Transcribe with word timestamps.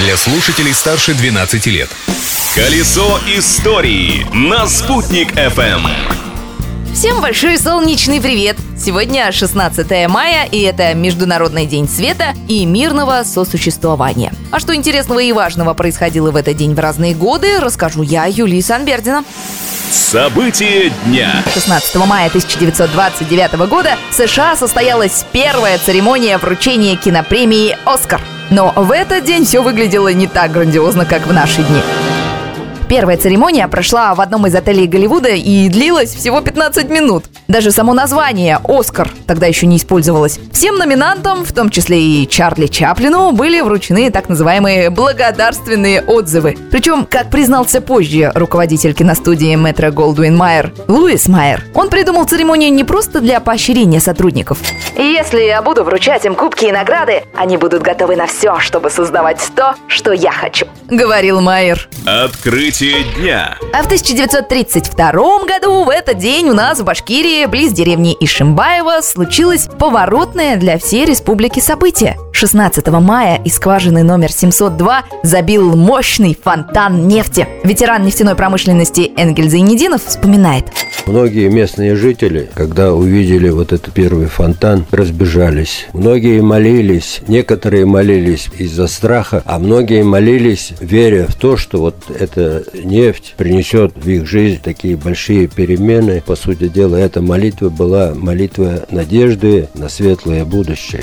для 0.00 0.16
слушателей 0.16 0.72
старше 0.72 1.12
12 1.12 1.66
лет. 1.66 1.90
Колесо 2.54 3.20
истории 3.36 4.26
на 4.32 4.66
«Спутник 4.66 5.32
FM. 5.32 5.86
Всем 6.94 7.20
большой 7.20 7.58
солнечный 7.58 8.18
привет! 8.18 8.56
Сегодня 8.78 9.30
16 9.30 10.08
мая, 10.08 10.46
и 10.50 10.62
это 10.62 10.94
Международный 10.94 11.66
день 11.66 11.86
света 11.86 12.34
и 12.48 12.64
мирного 12.64 13.24
сосуществования. 13.24 14.32
А 14.50 14.58
что 14.58 14.74
интересного 14.74 15.20
и 15.20 15.32
важного 15.32 15.74
происходило 15.74 16.30
в 16.30 16.36
этот 16.36 16.56
день 16.56 16.74
в 16.74 16.78
разные 16.78 17.14
годы, 17.14 17.60
расскажу 17.60 18.02
я, 18.02 18.24
Юлия 18.24 18.62
Санбердина. 18.62 19.22
События 19.92 20.90
дня. 21.04 21.42
16 21.52 21.94
мая 22.06 22.28
1929 22.28 23.68
года 23.68 23.98
в 24.10 24.14
США 24.14 24.56
состоялась 24.56 25.26
первая 25.30 25.78
церемония 25.78 26.38
вручения 26.38 26.96
кинопремии 26.96 27.76
«Оскар». 27.84 28.22
Но 28.50 28.72
в 28.74 28.90
этот 28.90 29.24
день 29.24 29.44
все 29.44 29.62
выглядело 29.62 30.12
не 30.12 30.26
так 30.26 30.50
грандиозно, 30.50 31.06
как 31.06 31.26
в 31.26 31.32
наши 31.32 31.62
дни. 31.62 31.82
Первая 32.90 33.16
церемония 33.16 33.68
прошла 33.68 34.16
в 34.16 34.20
одном 34.20 34.48
из 34.48 34.54
отелей 34.56 34.88
Голливуда 34.88 35.28
и 35.28 35.68
длилась 35.68 36.12
всего 36.12 36.40
15 36.40 36.90
минут. 36.90 37.26
Даже 37.46 37.70
само 37.70 37.94
название 37.94 38.58
«Оскар» 38.64 39.08
тогда 39.28 39.46
еще 39.46 39.66
не 39.66 39.76
использовалось. 39.76 40.40
Всем 40.52 40.74
номинантам, 40.76 41.44
в 41.44 41.52
том 41.52 41.70
числе 41.70 42.02
и 42.02 42.28
Чарли 42.28 42.66
Чаплину, 42.66 43.30
были 43.30 43.60
вручены 43.60 44.10
так 44.10 44.28
называемые 44.28 44.90
благодарственные 44.90 46.02
отзывы. 46.02 46.58
Причем, 46.72 47.06
как 47.08 47.30
признался 47.30 47.80
позже 47.80 48.32
руководитель 48.34 48.92
киностудии 48.92 49.54
Метро 49.54 49.92
Голдуин 49.92 50.36
Майер, 50.36 50.72
Луис 50.88 51.28
Майер, 51.28 51.62
он 51.74 51.90
придумал 51.90 52.24
церемонию 52.24 52.72
не 52.72 52.82
просто 52.82 53.20
для 53.20 53.38
поощрения 53.38 54.00
сотрудников. 54.00 54.58
Если 54.96 55.42
я 55.42 55.62
буду 55.62 55.84
вручать 55.84 56.24
им 56.24 56.34
кубки 56.34 56.64
и 56.64 56.72
награды, 56.72 57.22
они 57.36 57.56
будут 57.56 57.82
готовы 57.82 58.16
на 58.16 58.26
все, 58.26 58.58
чтобы 58.58 58.90
создавать 58.90 59.40
то, 59.54 59.76
что 59.86 60.12
я 60.12 60.32
хочу, 60.32 60.66
говорил 60.88 61.40
Майер. 61.40 61.88
Открытие 62.80 63.04
дня. 63.14 63.58
А 63.74 63.82
в 63.82 63.86
1932 63.86 65.12
году 65.44 65.84
в 65.84 65.90
этот 65.90 66.16
день 66.16 66.48
у 66.48 66.54
нас 66.54 66.80
в 66.80 66.84
Башкирии, 66.84 67.44
близ 67.44 67.72
деревни 67.72 68.16
Ишимбаева, 68.18 69.02
случилось 69.02 69.68
поворотное 69.78 70.56
для 70.56 70.78
всей 70.78 71.04
республики 71.04 71.60
событие. 71.60 72.16
16 72.40 72.86
мая 72.86 73.38
из 73.44 73.56
скважины 73.56 74.02
номер 74.02 74.32
702 74.32 75.04
забил 75.22 75.76
мощный 75.76 76.34
фонтан 76.42 77.06
нефти. 77.06 77.46
Ветеран 77.64 78.02
нефтяной 78.02 78.34
промышленности 78.34 79.12
Энгель 79.14 79.50
Зайнединов 79.50 80.06
вспоминает. 80.06 80.64
Многие 81.04 81.50
местные 81.50 81.96
жители, 81.96 82.48
когда 82.54 82.94
увидели 82.94 83.50
вот 83.50 83.74
этот 83.74 83.92
первый 83.92 84.24
фонтан, 84.24 84.86
разбежались. 84.90 85.86
Многие 85.92 86.40
молились, 86.40 87.20
некоторые 87.28 87.84
молились 87.84 88.48
из-за 88.56 88.86
страха, 88.86 89.42
а 89.44 89.58
многие 89.58 90.02
молились, 90.02 90.72
веря 90.80 91.26
в 91.28 91.34
то, 91.34 91.58
что 91.58 91.78
вот 91.78 91.96
эта 92.08 92.64
нефть 92.72 93.34
принесет 93.36 93.92
в 93.94 94.08
их 94.08 94.26
жизнь 94.26 94.60
такие 94.64 94.96
большие 94.96 95.46
перемены. 95.46 96.22
По 96.24 96.36
сути 96.36 96.68
дела, 96.68 96.96
эта 96.96 97.20
молитва 97.20 97.68
была 97.68 98.14
молитва 98.14 98.86
надежды 98.90 99.68
на 99.74 99.90
светлое 99.90 100.46
будущее. 100.46 101.02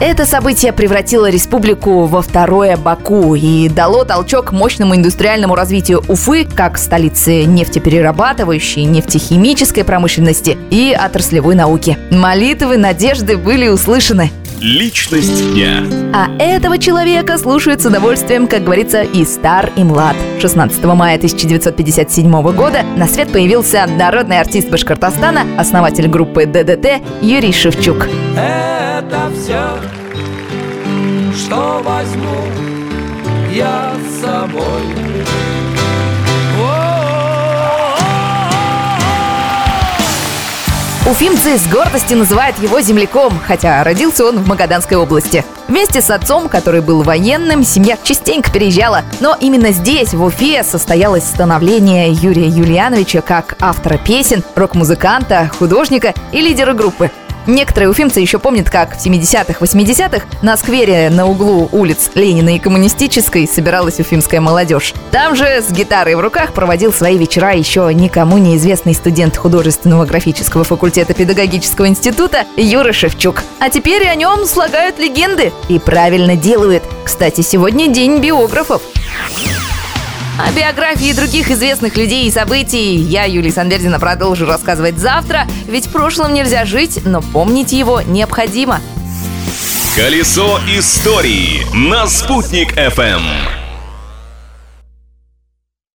Это 0.00 0.26
событие 0.26 0.72
превратило 0.72 1.30
республику 1.30 2.06
во 2.06 2.20
второе 2.20 2.76
Баку 2.76 3.36
и 3.36 3.68
дало 3.68 4.04
толчок 4.04 4.50
мощному 4.50 4.96
индустриальному 4.96 5.54
развитию 5.54 6.02
Уфы 6.08 6.44
как 6.44 6.78
столицы 6.78 7.44
нефтеперерабатывающей, 7.44 8.84
нефтехимической 8.84 9.84
промышленности 9.84 10.58
и 10.70 10.96
отраслевой 10.98 11.54
науки. 11.54 11.96
Молитвы 12.10 12.76
надежды 12.76 13.36
были 13.36 13.68
услышаны. 13.68 14.32
Личность 14.60 15.52
дня. 15.52 15.84
А 16.12 16.28
этого 16.38 16.78
человека 16.78 17.38
слушают 17.38 17.82
с 17.82 17.86
удовольствием, 17.86 18.48
как 18.48 18.64
говорится, 18.64 19.02
и 19.02 19.24
стар, 19.24 19.70
и 19.76 19.84
млад. 19.84 20.16
16 20.40 20.84
мая 20.84 21.16
1957 21.16 22.30
года 22.52 22.82
на 22.96 23.06
свет 23.06 23.30
появился 23.30 23.86
народный 23.86 24.40
артист 24.40 24.70
Башкортостана, 24.70 25.42
основатель 25.58 26.08
группы 26.08 26.46
ДДТ 26.46 27.02
Юрий 27.20 27.52
Шевчук. 27.52 28.08
Это 28.36 29.30
я 33.54 33.94
с 34.10 34.20
собой. 34.20 34.82
Уфимцы 41.06 41.58
с 41.58 41.68
гордостью 41.68 42.16
называют 42.16 42.58
его 42.58 42.80
земляком, 42.80 43.38
хотя 43.46 43.84
родился 43.84 44.24
он 44.24 44.38
в 44.38 44.48
Магаданской 44.48 44.96
области. 44.96 45.44
Вместе 45.68 46.00
с 46.00 46.10
отцом, 46.10 46.48
который 46.48 46.80
был 46.80 47.02
военным, 47.02 47.62
семья 47.62 47.98
частенько 48.02 48.50
переезжала. 48.50 49.02
Но 49.20 49.36
именно 49.38 49.70
здесь, 49.70 50.14
в 50.14 50.24
Уфе, 50.24 50.64
состоялось 50.64 51.24
становление 51.24 52.10
Юрия 52.10 52.48
Юлиановича 52.48 53.20
как 53.20 53.56
автора 53.60 53.98
песен, 53.98 54.42
рок-музыканта, 54.54 55.50
художника 55.58 56.14
и 56.32 56.40
лидера 56.40 56.72
группы. 56.72 57.10
Некоторые 57.46 57.90
уфимцы 57.90 58.20
еще 58.20 58.38
помнят, 58.38 58.70
как 58.70 58.96
в 58.96 59.04
70-х, 59.04 59.58
80-х 59.60 60.26
на 60.42 60.56
сквере 60.56 61.10
на 61.10 61.26
углу 61.26 61.68
улиц 61.72 62.10
Ленина 62.14 62.56
и 62.56 62.58
Коммунистической 62.58 63.46
собиралась 63.46 64.00
уфимская 64.00 64.40
молодежь. 64.40 64.94
Там 65.10 65.36
же 65.36 65.60
с 65.60 65.70
гитарой 65.70 66.14
в 66.14 66.20
руках 66.20 66.52
проводил 66.52 66.92
свои 66.92 67.18
вечера 67.18 67.52
еще 67.54 67.90
никому 67.92 68.38
неизвестный 68.38 68.94
студент 68.94 69.36
художественного 69.36 70.06
графического 70.06 70.64
факультета 70.64 71.12
педагогического 71.14 71.86
института 71.86 72.44
Юра 72.56 72.92
Шевчук. 72.92 73.42
А 73.60 73.68
теперь 73.68 74.08
о 74.08 74.14
нем 74.14 74.46
слагают 74.46 74.98
легенды 74.98 75.52
и 75.68 75.78
правильно 75.78 76.36
делают. 76.36 76.82
Кстати, 77.04 77.42
сегодня 77.42 77.88
день 77.88 78.20
биографов. 78.20 78.82
О 80.36 80.50
биографии 80.50 81.12
других 81.12 81.50
известных 81.52 81.96
людей 81.96 82.26
и 82.26 82.30
событий 82.30 82.96
я, 82.96 83.24
Юлия 83.24 83.52
Санбердина, 83.52 84.00
продолжу 84.00 84.46
рассказывать 84.46 84.98
завтра, 84.98 85.46
ведь 85.68 85.86
в 85.86 85.92
прошлом 85.92 86.34
нельзя 86.34 86.64
жить, 86.64 87.00
но 87.04 87.22
помнить 87.22 87.70
его 87.70 88.00
необходимо. 88.00 88.80
Колесо 89.94 90.58
истории 90.66 91.64
на 91.72 92.08
«Спутник 92.08 92.76
FM. 92.76 93.63